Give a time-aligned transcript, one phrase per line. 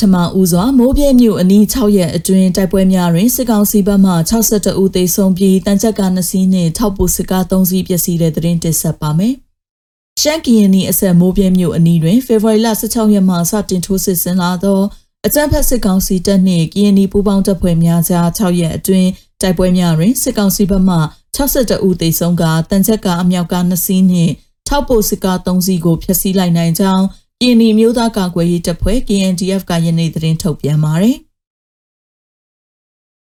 [0.00, 9.34] ထမဦးစွာမိုးပြဲမြို့အနီး6ရက်အတွင်းတိုက်ပွဲများတွင်စစ်ကောင်စီဘက်မှ62ဦးသေဆုံးပြီးတန်ကြပ်ကာ2စီးနှင့်ထောက်ပိုစစ်ကား3စီးပျက်စီးတဲ့သတင်းတင်ဆက်ပါမယ်။
[10.20, 14.80] ရှမ်းကရင်နီအဆက်မိုးပြဲမြို့အနီးတွင်ဖေဖော်ဝါရီလ16ရက်မှစတင်ထိုးစစ်ဆင်လာသော
[15.26, 20.96] အကြမ်းဖက်စစ်ကောင်စီတပ်နှင့်ကရင်နီပူးပေါင်းတပ်ဖွဲ့များကြား6ရက်အတွင်းတိုက်ပွဲများတွင်စစ်ကောင်စီဘက်မှ
[21.36, 24.32] 62ဦးသေဆုံးကတန်ကြပ်ကာအမြောက်ကား2စီးနှင့်
[24.68, 27.04] ထောက်ပိုစစ်ကား3စီးကိုဖျက်ဆီးလိုက်နိုင်ကြောင်း
[27.42, 31.16] ကရင်နီမျိုးသားကာကွယ်ရေးတပ်ဖွဲ့ KNDF ကယနေ့သတင်းထုတ်ပြန်ပါတယ်။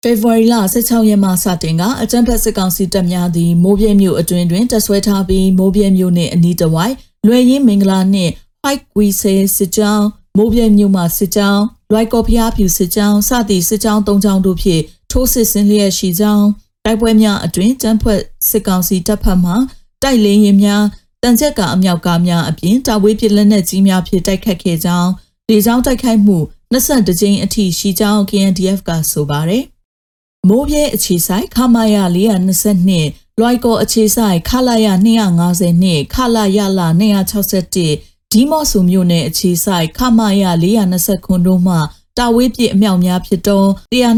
[0.02, 6.96] ဖေဖော်ဝါရီလ16ရက်မှစတင်ကအကြံဖက်စစ်ကောင်စီတပ်များသည်မိုးပြဲမြို့အတွင်းတွင်တပ်ဆွဲထားပြီးမိုးပြဲမြို့နှင့်အနီးတစ်ဝိုက်
[7.28, 8.31] လွယ်ရင်းမင်္ဂလာနှင့်
[8.64, 10.06] White Quise စစ်ကြောင်း
[10.38, 16.48] မိုးပြဲမြို့မှစစ်ကြောင်းလွိုက်ကော်ဖျားဖြူစစ်ကြောင်းစသည့်စစ်ကြောင်း၃ကြောင်းတို့ဖြင့်ထိုးစစ်ဆင်လျက်ရှိကြောင်း
[16.86, 19.53] တိုက်ပွဲများအတွင်တန်းဖွဲ့စစ်ကောင်စီတပ်ဖက်မှ
[20.03, 20.84] တိုက်လင်းရင်များ
[21.23, 25.12] တန်ချက်ကအမြောက်ကားများအပြင်တာဝေးပစ်လက်နက်ကြီးများဖြင့်တိုက်ခတ်ခဲ့ကြောင်း
[25.50, 26.38] လေကြောင်းတိုက်ခိုက်မှု
[26.74, 29.64] 22ကြိမ်အထိရှိကြောင်း KNDF ကဆိုပါတယ်။
[30.48, 32.04] မိုးပြဲအခြေဆိုင်ခမာယာ
[32.76, 34.94] 422လွိုက်ကောအခြေဆိုင်ခလာယာ
[35.38, 36.88] 250နဲ့ခလာယာလာ
[37.62, 41.76] 261ဒီမော့ဆူမြို့နယ်အခြေဆိုင်ခမာယာ420ခွန်တို့မှ
[42.18, 43.68] တာဝေးပြစ်အမြောက်များဖြစ်တော့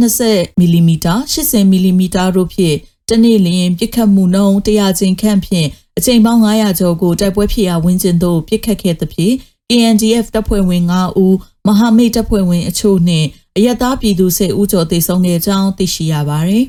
[0.03, 2.77] 120မီလီမီတာ80မီလီမီတာတို့ဖြင့်
[3.09, 5.67] တနေ့လျင်ပြစ်ခတ်မှုနှုန်း100ကျင်းခန့်ဖြင့်
[5.99, 9.35] အချိန်ပေါင်း900ကျော်ကိုတိုက်ပွဲဖြစ်ရာဝင်းကျင်သို့ပြစ်ခတ်ခဲ့သဖြင့်
[9.71, 11.35] ANDF တပ်ဖွဲ့ဝင်9ဦး
[11.67, 16.65] မဟာမိတ်တပ်ဖွဲ့ဝင်အချို့နှင့်အယက်သားပြည်သူ10ဦးကျော်သေဆုံးခဲ့ကြောင်းသိရှိရပါသည်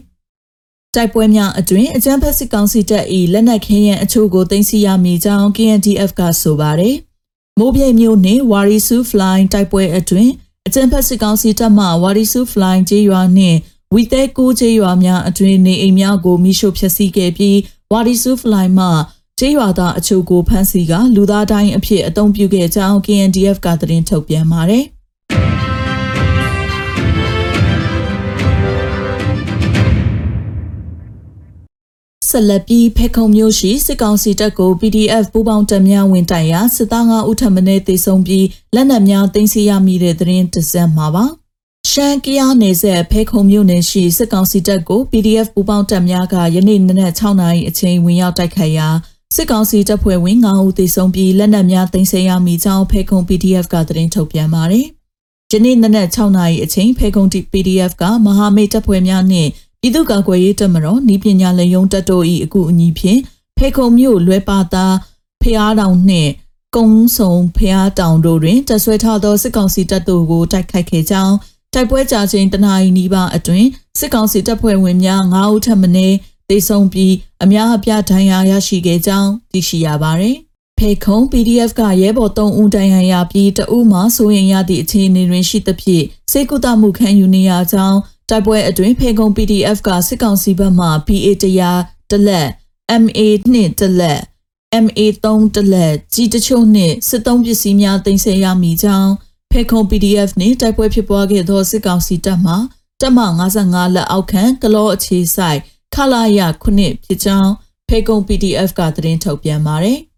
[0.95, 6.97] ။တိုက်ပွဲများအတွင်အကြမ်းဖက်စစ်ကောင်စီတပ်၏လက်နက်ခဲယံအချို့ကိုတင်စီရမိကြောင်း KNDF ကဆိုပါတယ်။
[7.59, 10.29] မိုးပြဲမျိုးနှင့်ဝါရီဆူဖလိုင်းတိုက်ပွဲအတွင်
[10.67, 13.59] အကြမ်းဖက်စစ်ကောင်စီတပ်မှဝါရီဆူဖလိုင်းကျေးရွာနှင့်
[13.95, 17.59] ဝီသဲကိုကျေးရွာများအတွင်နေအိမ်များကိုမိရှို့ဖျက်ဆီးခဲ့ပြီး
[17.93, 18.89] ဝါရီဆူဖလိုင်းမှ
[19.43, 24.85] ကျေးရွာသားအချို့ကိုဖမ်းဆီးကလူသားတိုင်းအဖြစ်အသုံးပြုခဲ့ကြောင်း KNDF ကသတင်းထုတ်ပြန်ပါတယ်။
[32.29, 41.25] ဆက်လက်ပြီးဖေခုံမျိုးရှိစစ်ကောင်စီတပ်ကို PDF ပူးပေါင်းတပ်များဝင်တိုက်ရာစစ်သား5ဦးထပ်မံတေဆုံးပြီးလက်နက်များသိမ်းဆည်းရမိတဲ့သတင်းတစက်မှာပါ
[41.91, 48.89] ရှမ်းကရနယ်ဆက်ဖေခုံမြို့နယ်ရှိစစ်ကောင်စီတပ်ကို PDF ပူးပေါင်းတပ်များကယနေ့နနက်6နာရီအချိန်ဝင်ရောက်တိုက်ခိုက်ရာ
[49.35, 54.87] စစ်ကောင်စီတပ်ဖွဲ့ဝင်9ဦးသေဆုံးပြီးလက်နက်များသိမ်းဆည်းရမိကြောင်းဖေခုံ PDF ကသတင်းထုတ်ပြန်ပါတယ်။
[55.53, 63.21] ယနေ့နနက်6နာရီအချိန်ဖေခုံ PDF ကမဟာမိတ်တပ်ဖွဲ့များနှင့်ပြည်သူ့ကာကွယ်ရေးတပ်မတော်ဤပညာလယုံတပ်တို့၏အကူအညီဖြင့်
[63.59, 64.95] ဖေခုံမြို့လွဲပါသား
[65.43, 66.31] ဖျားတောင်နှင့်
[66.77, 71.35] ကုန်းဆုံဖျားတောင်တို့တွင်တပ်ဆွဲထားသောစစ်ကောင်စီတပ်တို့ကိုတိုက်ခိုက်ခဲ့ကြောင်း
[71.75, 73.65] တိုက်ပွဲကြာချိန်တနအီနီးပါအတွင်
[73.99, 75.89] စစ်ကောင်စီတပ်ဖွဲ့ဝင်များ9ဦးထပ်မံ
[76.51, 80.37] သေဆုံးပြီးအများအပြားဒဏ်ရာရရှိခဲ့ကြောင်းသိရှိရပါတယ်။
[80.79, 92.49] ဖေခုံ PDF ကရဲဘော်3ဦးဒဏ်ရာရပြီးတဦးမှဆိုရင်ရသည့်အခြေအနေတွင်ရှိသဖြင့်စေကုသမှုခံယူနေရကြောင်းတိုက်ပွဲအတွင်းဖေခုံ PDF ကစစ်ကောင်စီဘက်မှ PA တရားတလက်
[93.03, 93.21] MA
[93.53, 94.21] 2တလက်
[94.85, 99.11] MA 3တလက်ကြီးတချို့နှင့်စစ်သုံးပစ္စည်းများတင်ဆက်ရမိကြောင်း
[99.53, 102.55] ဖေခုံ PDF နှင့်တိုက်ပွဲဖြစ်ပွားခဲ့သောစစ်ကောင်စီတပ်မှ
[103.01, 103.21] တပ်မ
[103.59, 105.61] 55လက်အောက်ခံကလောအခြေဆိုင်
[105.95, 107.53] ခလာရခုနှစ်ဖြစ်ကြောင်း
[107.89, 109.99] ဖေကုံ PDF ကသတင်းထုတ်ပြန်ပါတယ်။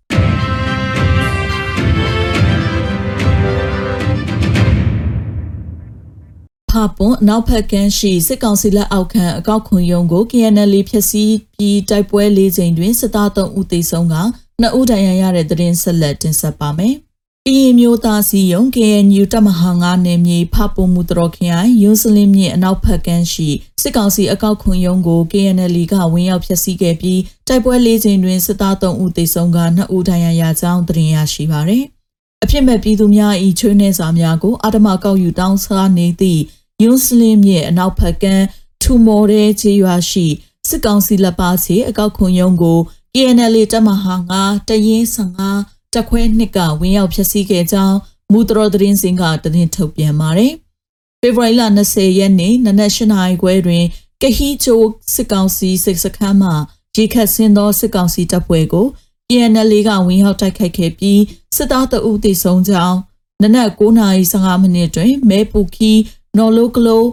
[6.70, 14.16] ဖပွန်နောက်ဖက်ကန်းရှိစစ်ကောင်စီလက်အောက်ခံအကောက်ခွန်ယုံကို KNL ဖျက်ဆီးပြီးတိုက်ပွဲ၄ချိန်တွင်စစ်သား၃ဦးသေဆုံးက
[14.62, 16.96] 2ဦးဒဏ်ရာရတဲ့သတင်းဆက်လက်တင်ဆက်ပါမယ်။
[17.48, 23.48] ကရင်မျိုးသားစီယုံ KNU တပ်မဟာ9နယ်မြေဖပုံမှုတော်ခရိုင်ယွန်းစလင်းမြစ်အနောက်ဘက်ကမ်းရှိ
[23.82, 31.84] စစ်ကောင်စီအကောက်ခွန်ယုံကို KNL ကဝင်ရောက်ဖျက်ဆီးခဲ့ပြီးတိုက်ပွဲလေးချိန်တွင်စစ်သား3ဦးသေဆုံးက2ဦးဒဏ်ရာရကြောင်းသတင်းရရှိပါသည်။
[32.42, 36.42] အဖြစ်မဲ့ပြည်သူများ၏ချွေးနှဲစာများကိုအာဓမကောက်ယူတောင်းစားနေသည့်
[36.82, 38.44] ယွန်းစလင်းမြစ်အနောက်ဘက်ကမ်း
[38.82, 40.26] ထူမော်တဲ့ခြေရွာရှိ
[40.68, 42.78] စစ်ကောင်စီလက်ပါစီအကောက်ခွန်ယုံကို
[43.14, 47.96] KNL တပ်မဟာ9တရင်15 တက်ခွဲနှစ်ကဝင်ရောက်ဖျက်ဆီးခဲ့ကြောင်း
[48.32, 50.52] မူတတော်သတင်းစင်ကတင်ထုတ်ပြန်ပါတယ်။
[51.20, 53.84] ဖေဖော်ဝါရီလ20ရက်နေ့နနက်၈နာရီခွဲတွင်
[54.22, 54.82] ကဟီချို
[55.14, 56.50] စစ်ကောင်စီစစ်စခန်းမှ
[56.96, 58.86] ရေခတ်ဆင်းသောစစ်ကောင်စီတပ်ဖွဲ့ကို
[59.26, 61.20] PNL ကဝင်ရောက်တိုက်ခိုက်ခဲ့ပြီး
[61.56, 62.98] စစ်သားတအုပ်သေဆုံးကြောင်း
[63.42, 65.92] နနက်9:15မိနစ်တွင်မဲပူခီ
[66.36, 67.04] နော်လိုကလို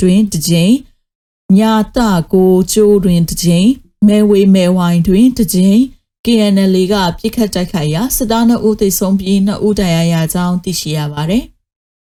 [0.00, 0.74] တွင်တကြိမ်
[1.58, 3.68] ညာတာကိုကျိုးတွင်တကြိမ်
[4.06, 5.80] မဲဝေမဲဝိုင်းတွင်တကြိမ်
[6.30, 11.44] KNL ကပြစ်ခတ်တိုက်ခိုက်ရာစစ်သား2ဦးသေဆုံးပြီး2ဦးဒဏ်ရာရကြောင်းသိရှိရပါတယ်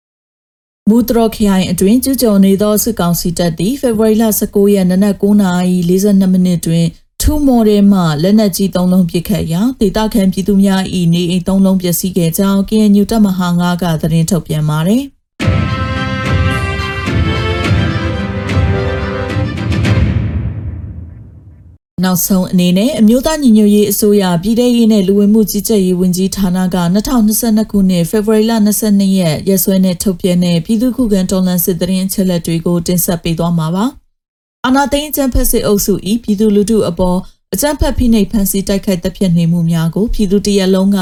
[0.89, 6.87] ။မူတရခရိုင်အတွင်းကျူးကျော်နေသောစစ်ကောင်စီတပ်သည်ဖေဖော်ဝါရီလ19ရက်နနက်9:42မိနစ်တွင်
[7.21, 10.83] ထူမော်ရဲမှလက်နက်ကြီး3လုံးပစ်ခတ်ရာဒေသခံပြည်သူများ၏
[11.15, 15.05] နေအိမ်3လုံးပျက်စီးခဲ့ကြောင်း KNU တပ်မဟာ9ကသတင်းထုတ်ပြန်ပါတယ်။
[22.13, 28.53] နောက်ဆုံးအနေနဲ့အမျိုးသားညီညွတ်ရေးအစိုးရပြည်ထရေးနဲ့လူဝင်မှုကြီးကြပ်ရေးဝန်ကြီးဌာနက2022ခုနှစ်ဖေဖော်ဝါရီလ
[28.87, 33.85] 22ရက်ရက်စွဲနဲ့ထုတ်ပြန်တဲ့ပြည်သူ့ခုခံတော်လှန်စစ်တရင်ချက်လက်တွေကိုတင်ဆက်ပေးသွားမှာပါ။
[34.65, 37.19] အာနာသိန်းအကြံဖက်စစ်အုပ်စု၏ပြည်သူလူထုအပေါ်
[37.55, 40.99] အကြံဖက်ဖိနှိပ်ဖန်ဆီးတိုက်ခိုက်တပ်ဖြတ်နေမှုများကိုပြည်သူတရက်လုံးက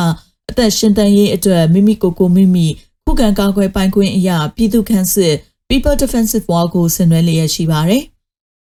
[0.51, 2.67] အသက်ရှင်တန်ရေးအတွက်မိမိကိုယ်ကိုမိမိ
[3.05, 5.35] ခုခံကာကွယ်ပိုင်ခွင့်အရာပြည်သူ့ခန့်စစ်
[5.69, 8.05] People Defensive War ကိုဆင်နွှဲလျက်ရှိပါတယ်။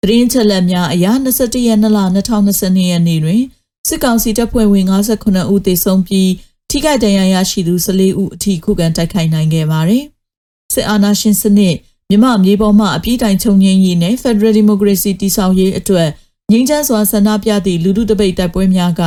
[0.03, 1.07] သတင်းချက်လက်များအရ
[1.37, 3.43] 21ရက်နေ့လ2022ရက်နေ့တွင်
[3.89, 4.87] စစ်ကောင်စီတပ်ဖွဲ့ဝင်
[5.19, 6.31] 59ဦးသေဆုံးပြီး
[6.71, 10.05] ထိခိုက်ဒဏ်ရာရရှိသူ14ဦးအထိခုခံတိုက်ခိုက်နိုင်ခဲ့ပါတယ်။
[10.75, 11.77] စစ်အာဏာရှင်စနစ်
[12.11, 16.09] မြမမြေပေါ်မှအပြည့်တိုင်ချုပ်ငြိမ်းရေးနဲ့ Federal Democracy တည်ဆောက်ရေးအတွက်
[16.51, 19.03] ငြိမ်းချမ်းစွာဆန္ဒပြသည့်လူထုတပိတ်တိုက်ပွဲများက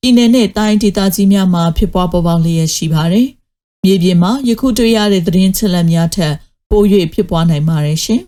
[0.00, 3.28] ပြည်내နဲ့တိုင်းဒေသကြီးများမှာဖြစ်ပွားပေါ်ပေါက်လျက်ရှိပါတယ်။
[3.84, 6.34] မြေပြင်မှာယခုတွေ့ရတဲ့သတင်းချက်လက်များထက်
[6.70, 6.82] ပို၍
[7.14, 8.22] ဖြစ်ပွားနိုင်ပါတယ်ရှင်။